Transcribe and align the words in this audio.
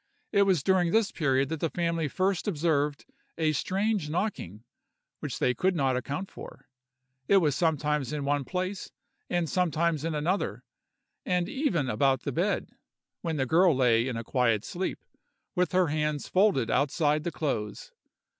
It 0.31 0.47
was 0.47 0.63
during 0.63 0.89
this 0.91 1.11
period 1.11 1.49
that 1.49 1.59
the 1.59 1.69
family 1.69 2.07
first 2.07 2.47
observed 2.47 3.05
a 3.37 3.51
strange 3.51 4.09
knocking, 4.09 4.63
which 5.19 5.37
they 5.37 5.53
could 5.53 5.75
not 5.75 5.95
account 5.95 6.31
for. 6.31 6.67
It 7.27 7.37
was 7.37 7.55
sometimes 7.55 8.11
in 8.11 8.25
one 8.25 8.43
place, 8.43 8.89
and 9.29 9.47
sometimes 9.47 10.03
in 10.03 10.15
another; 10.15 10.63
and 11.23 11.47
even 11.47 11.87
about 11.87 12.23
the 12.23 12.31
bed, 12.31 12.71
when 13.21 13.37
the 13.37 13.45
girl 13.45 13.75
lay 13.75 14.07
in 14.07 14.17
a 14.17 14.23
quiet 14.23 14.65
sleep, 14.65 14.97
with 15.53 15.71
her 15.71 15.89
hands 15.89 16.27
folded 16.27 16.71
outside 16.71 17.23
the 17.23 17.29
clothes. 17.31 17.91